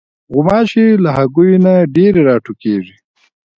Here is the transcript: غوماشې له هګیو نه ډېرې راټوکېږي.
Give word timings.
غوماشې 0.33 0.87
له 1.03 1.09
هګیو 1.17 1.57
نه 1.65 1.73
ډېرې 1.95 2.21
راټوکېږي. 2.29 2.95